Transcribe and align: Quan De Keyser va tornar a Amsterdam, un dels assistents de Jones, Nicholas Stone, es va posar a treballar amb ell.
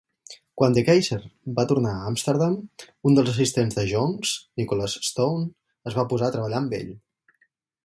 Quan 0.59 0.75
De 0.77 0.83
Keyser 0.85 1.19
va 1.59 1.65
tornar 1.71 1.91
a 1.97 2.07
Amsterdam, 2.13 2.55
un 3.11 3.19
dels 3.19 3.31
assistents 3.35 3.79
de 3.81 3.85
Jones, 3.93 4.33
Nicholas 4.63 4.99
Stone, 5.11 5.47
es 5.93 6.01
va 6.01 6.09
posar 6.15 6.31
a 6.33 6.37
treballar 6.39 6.63
amb 6.65 6.77
ell. 6.83 6.91